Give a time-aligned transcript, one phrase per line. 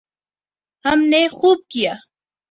[0.85, 1.93] ہم نے خوب کیا۔